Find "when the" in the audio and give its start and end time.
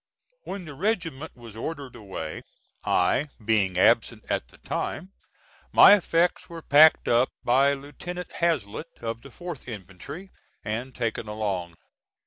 0.45-0.73